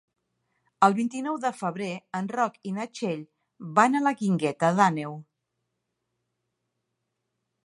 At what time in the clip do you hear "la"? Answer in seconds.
4.09-4.17